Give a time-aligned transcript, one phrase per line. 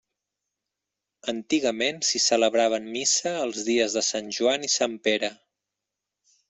[1.33, 5.35] Antigament s'hi celebraven missa els dies de Sant Joan i Sant Pere.